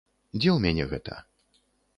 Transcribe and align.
Дзе 0.39 0.49
ў 0.53 0.57
мяне 0.63 0.83
гэта? 0.95 1.21